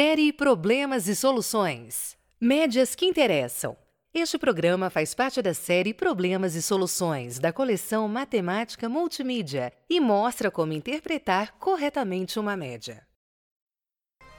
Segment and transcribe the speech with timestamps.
[0.00, 2.16] Série Problemas e Soluções.
[2.40, 3.76] Médias que interessam.
[4.14, 10.52] Este programa faz parte da série Problemas e Soluções da coleção Matemática Multimídia e mostra
[10.52, 13.04] como interpretar corretamente uma média.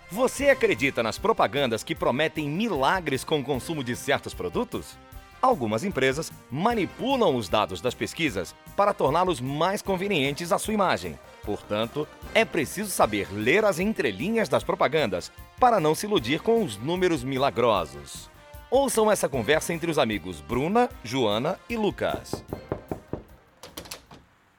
[0.10, 4.98] Você acredita nas propagandas que prometem milagres com o consumo de certos produtos?
[5.42, 11.20] Algumas empresas manipulam os dados das pesquisas para torná-los mais convenientes à sua imagem.
[11.44, 16.78] Portanto, é preciso saber ler as entrelinhas das propagandas para não se iludir com os
[16.78, 18.30] números milagrosos.
[18.72, 22.46] Ouçam essa conversa entre os amigos Bruna, Joana e Lucas.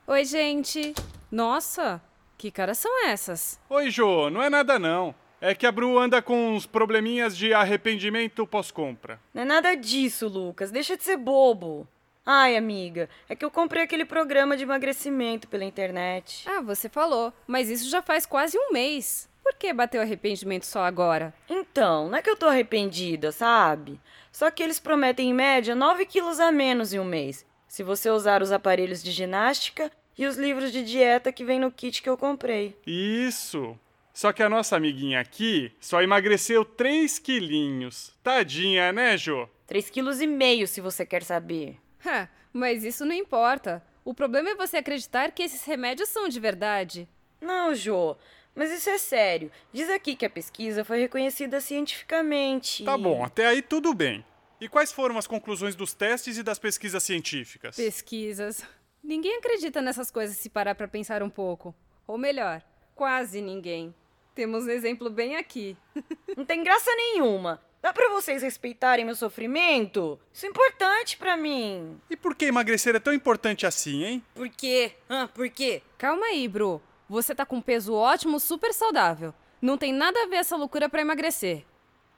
[0.07, 0.95] Oi, gente.
[1.31, 2.03] Nossa,
[2.37, 3.59] que caras são essas?
[3.69, 5.15] Oi, Jô, não é nada não.
[5.41, 9.19] É que a Bru anda com uns probleminhas de arrependimento pós-compra.
[9.33, 10.71] Não é nada disso, Lucas.
[10.71, 11.89] Deixa de ser bobo.
[12.27, 16.45] Ai, amiga, é que eu comprei aquele programa de emagrecimento pela internet.
[16.47, 19.31] Ah, você falou, mas isso já faz quase um mês.
[19.51, 21.35] Por que bateu arrependimento só agora?
[21.49, 24.01] Então, não é que eu tô arrependida, sabe?
[24.31, 28.09] Só que eles prometem em média 9 quilos a menos em um mês, se você
[28.09, 32.09] usar os aparelhos de ginástica e os livros de dieta que vem no kit que
[32.09, 32.79] eu comprei.
[32.87, 33.77] Isso!
[34.15, 38.15] Só que a nossa amiguinha aqui só emagreceu 3 quilinhos.
[38.23, 39.49] Tadinha, né, Jô?
[39.69, 41.77] 3,5 quilos e meio, se você quer saber.
[42.07, 43.83] Ha, mas isso não importa.
[44.05, 47.09] O problema é você acreditar que esses remédios são de verdade.
[47.41, 48.17] Não, Jô,
[48.55, 49.51] mas isso é sério.
[49.73, 52.85] Diz aqui que a pesquisa foi reconhecida cientificamente.
[52.85, 54.25] Tá bom, até aí tudo bem.
[54.61, 57.77] E quais foram as conclusões dos testes e das pesquisas científicas?
[57.77, 58.63] Pesquisas.
[59.03, 61.75] Ninguém acredita nessas coisas se parar para pensar um pouco.
[62.07, 62.63] Ou melhor,
[62.95, 63.95] quase ninguém.
[64.35, 65.77] Temos um exemplo bem aqui.
[66.37, 67.61] Não tem graça nenhuma.
[67.83, 70.21] Dá pra vocês respeitarem meu sofrimento?
[70.31, 71.99] Isso é importante pra mim.
[72.11, 74.25] E por que emagrecer é tão importante assim, hein?
[74.35, 74.93] Por quê?
[75.09, 75.81] Ah, por quê?
[75.97, 76.83] Calma aí, Bru.
[77.11, 79.35] Você tá com um peso ótimo, super saudável.
[79.61, 81.65] Não tem nada a ver essa loucura para emagrecer.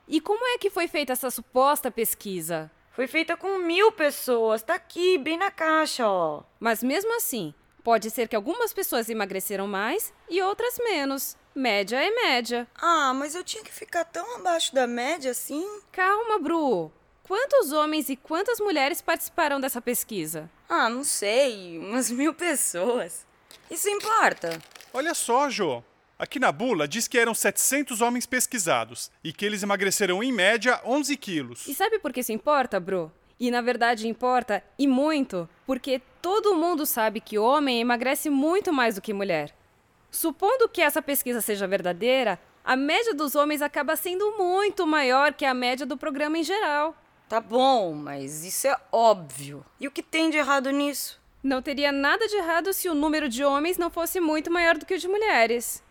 [0.06, 2.70] E como é que foi feita essa suposta pesquisa?
[2.90, 4.62] Foi feita com mil pessoas.
[4.62, 6.42] Tá aqui, bem na caixa, ó.
[6.60, 11.38] Mas mesmo assim, pode ser que algumas pessoas emagreceram mais e outras menos.
[11.54, 12.68] Média é média.
[12.74, 15.66] Ah, mas eu tinha que ficar tão abaixo da média assim?
[15.90, 16.92] Calma, Bru.
[17.22, 20.50] Quantos homens e quantas mulheres participaram dessa pesquisa?
[20.68, 21.78] Ah, não sei.
[21.78, 23.24] Umas mil pessoas.
[23.70, 24.60] Isso importa.
[24.94, 25.82] Olha só, Jô.
[26.18, 30.80] Aqui na bula diz que eram 700 homens pesquisados e que eles emagreceram em média
[30.84, 31.66] 11 quilos.
[31.66, 33.10] E sabe por que isso importa, Bru?
[33.40, 38.94] E na verdade importa, e muito, porque todo mundo sabe que homem emagrece muito mais
[38.94, 39.52] do que mulher.
[40.10, 45.46] Supondo que essa pesquisa seja verdadeira, a média dos homens acaba sendo muito maior que
[45.46, 46.94] a média do programa em geral.
[47.28, 49.64] Tá bom, mas isso é óbvio.
[49.80, 51.21] E o que tem de errado nisso?
[51.42, 54.86] Não teria nada de errado se o número de homens não fosse muito maior do
[54.86, 55.82] que o de mulheres.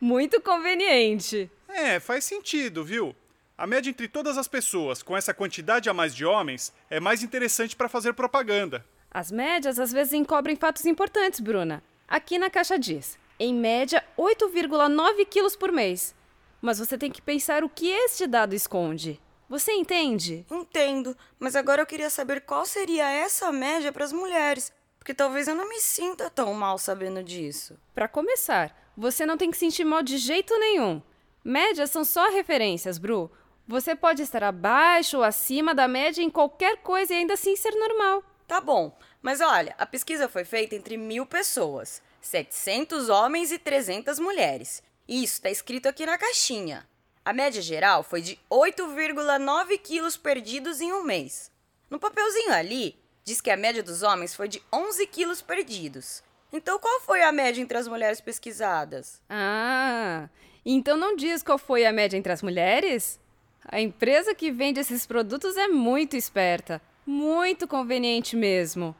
[0.00, 1.50] Muito conveniente.
[1.68, 3.16] É, faz sentido, viu?
[3.56, 7.22] A média entre todas as pessoas com essa quantidade a mais de homens é mais
[7.22, 8.84] interessante para fazer propaganda.
[9.10, 11.82] As médias às vezes encobrem fatos importantes, Bruna.
[12.06, 16.14] Aqui na caixa diz: em média 8,9 quilos por mês.
[16.60, 19.20] Mas você tem que pensar o que este dado esconde.
[19.48, 20.44] Você entende?
[20.50, 25.48] Entendo, mas agora eu queria saber qual seria essa média para as mulheres, porque talvez
[25.48, 27.78] eu não me sinta tão mal sabendo disso.
[27.94, 31.00] Para começar, você não tem que sentir mal de jeito nenhum.
[31.44, 33.30] Médias são só referências, Bru.
[33.66, 37.72] Você pode estar abaixo ou acima da média em qualquer coisa e ainda assim ser
[37.72, 38.22] normal.
[38.46, 44.18] Tá bom, mas olha, a pesquisa foi feita entre mil pessoas, 700 homens e 300
[44.18, 44.82] mulheres.
[45.06, 46.88] Isso está escrito aqui na caixinha.
[47.22, 51.50] A média geral foi de 8,9 quilos perdidos em um mês.
[51.90, 56.22] No papelzinho ali, diz que a média dos homens foi de 11 quilos perdidos.
[56.50, 59.20] Então, qual foi a média entre as mulheres pesquisadas?
[59.28, 60.30] Ah,
[60.64, 63.20] então não diz qual foi a média entre as mulheres?
[63.66, 68.96] A empresa que vende esses produtos é muito esperta, muito conveniente mesmo.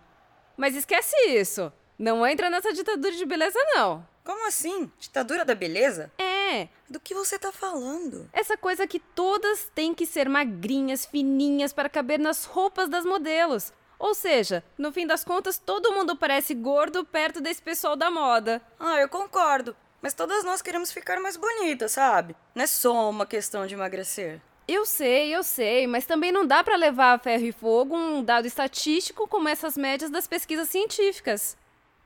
[0.58, 1.72] Mas esquece isso.
[1.98, 4.06] Não entra nessa ditadura de beleza, não.
[4.22, 4.92] Como assim?
[5.00, 6.12] Ditadura da beleza?
[6.18, 6.68] É.
[6.86, 8.28] Do que você tá falando?
[8.30, 13.72] Essa coisa que todas têm que ser magrinhas, fininhas para caber nas roupas das modelos.
[13.98, 18.62] Ou seja, no fim das contas, todo mundo parece gordo perto desse pessoal da moda.
[18.78, 19.74] Ah, eu concordo.
[20.00, 22.36] Mas todas nós queremos ficar mais bonitas, sabe?
[22.54, 24.40] Não é só uma questão de emagrecer.
[24.68, 28.22] Eu sei, eu sei, mas também não dá para levar a ferro e fogo um
[28.22, 31.56] dado estatístico como essas médias das pesquisas científicas.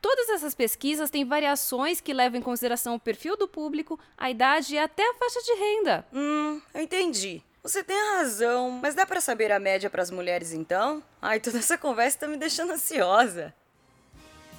[0.00, 4.74] Todas essas pesquisas têm variações que levam em consideração o perfil do público, a idade
[4.74, 6.06] e até a faixa de renda.
[6.12, 7.42] Hum, eu entendi.
[7.62, 11.00] Você tem razão, mas dá para saber a média para as mulheres então?
[11.20, 13.54] Ai, toda essa conversa tá me deixando ansiosa.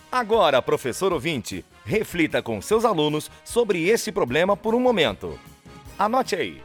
[0.10, 5.38] Agora, professor ouvinte, reflita com seus alunos sobre esse problema por um momento.
[6.00, 6.62] Anote aí.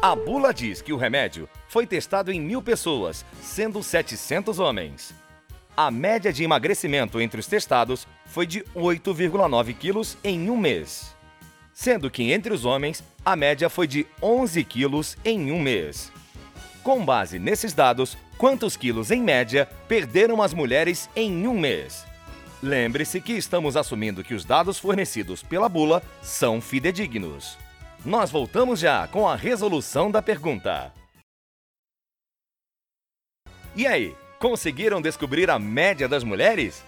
[0.00, 5.12] A bula diz que o remédio foi testado em mil pessoas, sendo 700 homens.
[5.76, 11.17] A média de emagrecimento entre os testados foi de 8,9 quilos em um mês.
[11.80, 16.10] Sendo que entre os homens, a média foi de 11 quilos em um mês.
[16.82, 22.04] Com base nesses dados, quantos quilos em média perderam as mulheres em um mês?
[22.60, 27.56] Lembre-se que estamos assumindo que os dados fornecidos pela bula são fidedignos.
[28.04, 30.92] Nós voltamos já com a resolução da pergunta.
[33.76, 36.82] E aí, conseguiram descobrir a média das mulheres?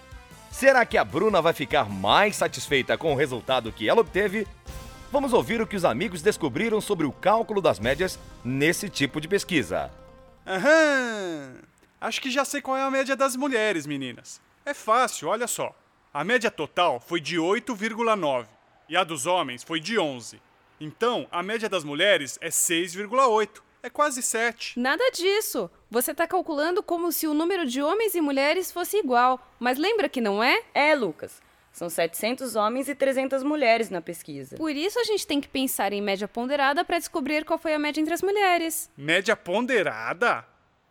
[0.51, 4.45] Será que a Bruna vai ficar mais satisfeita com o resultado que ela obteve?
[5.11, 9.27] Vamos ouvir o que os amigos descobriram sobre o cálculo das médias nesse tipo de
[9.27, 9.91] pesquisa.
[10.47, 11.55] Aham!
[11.99, 14.39] Acho que já sei qual é a média das mulheres, meninas.
[14.65, 15.75] É fácil, olha só.
[16.13, 18.47] A média total foi de 8,9
[18.87, 20.41] e a dos homens foi de 11.
[20.79, 23.61] Então, a média das mulheres é 6,8.
[23.83, 24.79] É quase 7.
[24.79, 25.69] Nada disso.
[25.89, 30.07] Você está calculando como se o número de homens e mulheres fosse igual, mas lembra
[30.07, 30.63] que não é?
[30.73, 31.41] É, Lucas.
[31.71, 34.57] São 700 homens e 300 mulheres na pesquisa.
[34.57, 37.79] Por isso a gente tem que pensar em média ponderada para descobrir qual foi a
[37.79, 38.89] média entre as mulheres.
[38.97, 40.45] Média ponderada?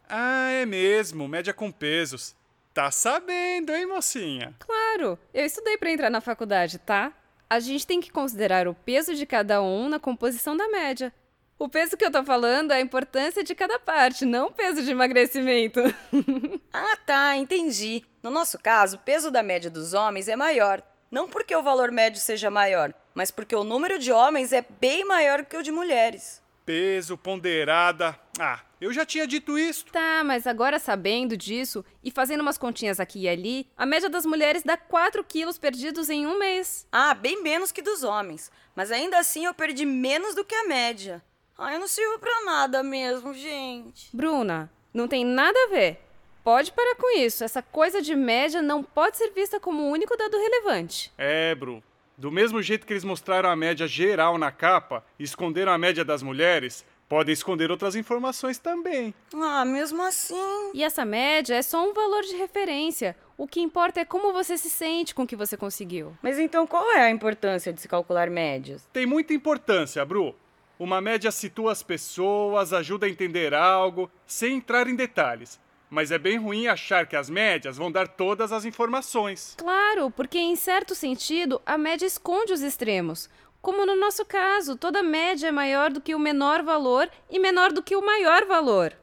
[0.08, 2.34] Ah, é mesmo, média com pesos.
[2.72, 4.54] Tá sabendo, hein, mocinha?
[4.58, 7.12] Claro, eu estudei para entrar na faculdade, tá?
[7.48, 11.12] A gente tem que considerar o peso de cada um na composição da média.
[11.60, 14.82] O peso que eu tô falando é a importância de cada parte, não o peso
[14.82, 15.78] de emagrecimento.
[16.72, 18.02] ah, tá, entendi.
[18.22, 20.82] No nosso caso, o peso da média dos homens é maior.
[21.10, 25.04] Não porque o valor médio seja maior, mas porque o número de homens é bem
[25.04, 26.42] maior que o de mulheres.
[26.64, 28.18] Peso, ponderada.
[28.38, 29.84] Ah, eu já tinha dito isso.
[29.92, 34.24] Tá, mas agora sabendo disso e fazendo umas continhas aqui e ali, a média das
[34.24, 36.86] mulheres dá 4 quilos perdidos em um mês.
[36.90, 38.50] Ah, bem menos que dos homens.
[38.74, 41.22] Mas ainda assim eu perdi menos do que a média.
[41.62, 44.08] Ah, eu não sirvo pra nada mesmo, gente.
[44.14, 46.00] Bruna, não tem nada a ver.
[46.42, 47.44] Pode parar com isso.
[47.44, 51.12] Essa coisa de média não pode ser vista como o único dado relevante.
[51.18, 51.82] É, Bru.
[52.16, 56.02] Do mesmo jeito que eles mostraram a média geral na capa e esconderam a média
[56.02, 59.12] das mulheres, podem esconder outras informações também.
[59.34, 60.70] Ah, mesmo assim.
[60.72, 63.14] E essa média é só um valor de referência.
[63.36, 66.16] O que importa é como você se sente com o que você conseguiu.
[66.22, 68.86] Mas então qual é a importância de se calcular médias?
[68.92, 70.34] Tem muita importância, Bru.
[70.80, 75.60] Uma média situa as pessoas, ajuda a entender algo, sem entrar em detalhes.
[75.90, 79.54] Mas é bem ruim achar que as médias vão dar todas as informações.
[79.58, 83.28] Claro, porque em certo sentido a média esconde os extremos.
[83.60, 87.72] Como no nosso caso, toda média é maior do que o menor valor e menor
[87.72, 88.96] do que o maior valor.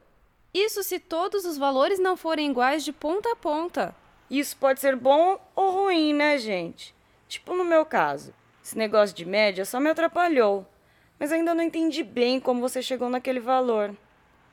[0.52, 3.96] Isso se todos os valores não forem iguais de ponta a ponta.
[4.32, 6.96] Isso pode ser bom ou ruim, né, gente?
[7.28, 8.34] Tipo no meu caso.
[8.64, 10.66] Esse negócio de média só me atrapalhou.
[11.20, 13.96] Mas ainda não entendi bem como você chegou naquele valor.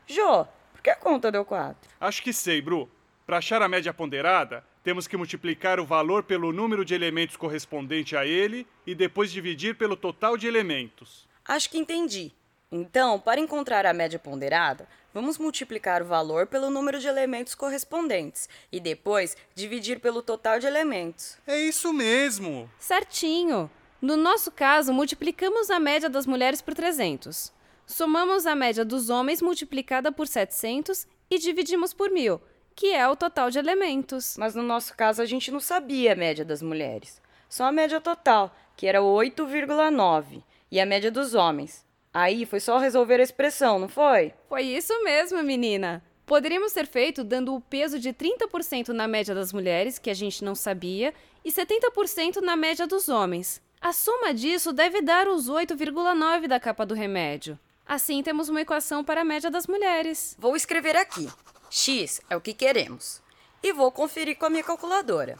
[0.06, 1.76] Jô, por que a conta deu 4?
[2.00, 2.88] Acho que sei, Bru.
[3.26, 8.16] Para achar a média ponderada, temos que multiplicar o valor pelo número de elementos correspondente
[8.16, 11.26] a ele e depois dividir pelo total de elementos.
[11.46, 12.32] Acho que entendi.
[12.70, 18.48] Então, para encontrar a média ponderada, vamos multiplicar o valor pelo número de elementos correspondentes
[18.72, 21.38] e depois dividir pelo total de elementos.
[21.46, 22.68] É isso mesmo!
[22.78, 23.70] Certinho!
[24.04, 27.50] No nosso caso, multiplicamos a média das mulheres por 300.
[27.86, 32.38] Somamos a média dos homens multiplicada por 700 e dividimos por 1000
[32.76, 34.36] que é o total de elementos.
[34.36, 37.22] Mas no nosso caso a gente não sabia a média das mulheres.
[37.48, 41.86] Só a média total, que era 8,9, e a média dos homens.
[42.12, 44.34] Aí foi só resolver a expressão, não foi?
[44.50, 46.02] Foi isso mesmo, menina.
[46.26, 50.44] Poderíamos ter feito dando o peso de 30% na média das mulheres, que a gente
[50.44, 53.63] não sabia, e 70% na média dos homens.
[53.84, 57.58] A soma disso deve dar os 8,9 da capa do remédio.
[57.86, 60.34] Assim temos uma equação para a média das mulheres.
[60.38, 61.28] Vou escrever aqui.
[61.68, 63.20] X é o que queremos.
[63.62, 65.38] E vou conferir com a minha calculadora.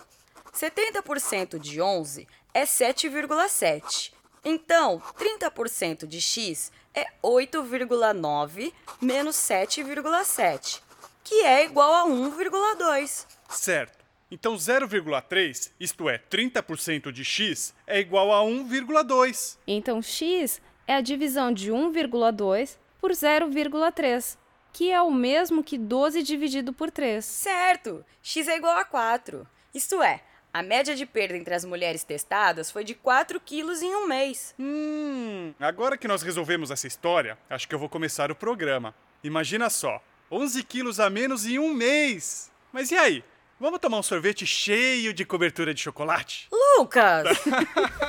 [0.53, 4.13] 70% de 11 é 7,7.
[4.45, 10.83] Então, 30% de x é 8,9 menos 7,7,
[11.25, 13.27] que é igual a 1,2.
[13.49, 14.04] Certo.
[14.35, 19.59] Então 0,3, isto é, 30% de x, é igual a 1,2.
[19.65, 24.37] Então x é a divisão de 1,2 por 0,3
[24.73, 27.25] que é o mesmo que 12 dividido por 3.
[27.25, 28.05] Certo!
[28.21, 29.47] X é igual a 4.
[29.73, 30.21] Isto é,
[30.53, 34.53] a média de perda entre as mulheres testadas foi de 4 quilos em um mês.
[34.59, 38.93] Hum, agora que nós resolvemos essa história, acho que eu vou começar o programa.
[39.23, 42.51] Imagina só, 11 quilos a menos em um mês.
[42.73, 43.23] Mas e aí?
[43.61, 46.49] Vamos tomar um sorvete cheio de cobertura de chocolate?
[46.77, 47.25] Lucas!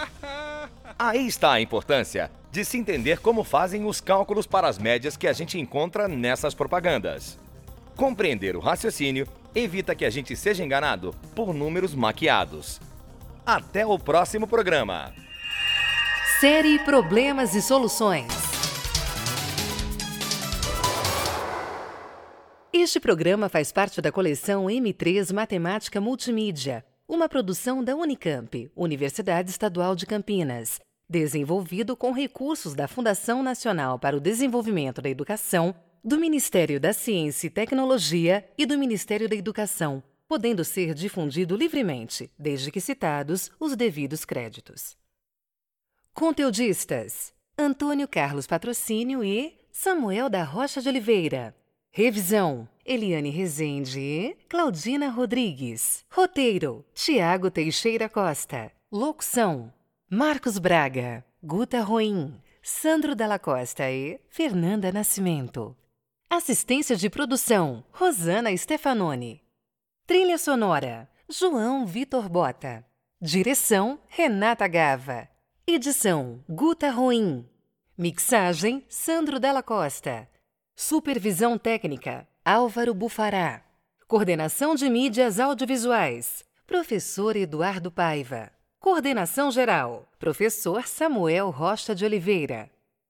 [0.97, 5.27] Aí está a importância de se entender como fazem os cálculos para as médias que
[5.27, 7.37] a gente encontra nessas propagandas.
[7.95, 12.81] Compreender o raciocínio evita que a gente seja enganado por números maquiados.
[13.45, 15.13] Até o próximo programa.
[16.39, 18.44] Série Problemas e Soluções.
[22.85, 29.95] Este programa faz parte da coleção M3 Matemática Multimídia, uma produção da Unicamp, Universidade Estadual
[29.95, 35.73] de Campinas, desenvolvido com recursos da Fundação Nacional para o Desenvolvimento da Educação,
[36.03, 42.29] do Ministério da Ciência e Tecnologia e do Ministério da Educação, podendo ser difundido livremente,
[42.37, 44.95] desde que citados os devidos créditos.
[46.13, 51.55] Conteudistas: Antônio Carlos Patrocínio e Samuel da Rocha de Oliveira.
[51.91, 56.05] Revisão: Eliane Rezende e Claudina Rodrigues.
[56.07, 58.71] Roteiro: Tiago Teixeira Costa.
[58.91, 59.73] Locução:
[60.07, 65.75] Marcos Braga, Guta Roim, Sandro Dalla Costa e Fernanda Nascimento.
[66.29, 69.41] Assistência de produção: Rosana Stefanoni.
[70.05, 72.85] Trilha sonora: João Vitor Bota.
[73.19, 75.27] Direção: Renata Gava.
[75.65, 77.49] Edição: Guta Roim.
[77.97, 80.29] Mixagem: Sandro Dalla Costa.
[80.75, 83.63] Supervisão técnica: Álvaro Bufará.
[84.07, 88.51] Coordenação de mídias audiovisuais: Professor Eduardo Paiva.
[88.79, 92.69] Coordenação geral: Professor Samuel Rocha de Oliveira.